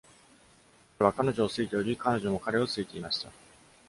[0.97, 3.29] 彼は彼女を好いており、彼女も彼を好いていました。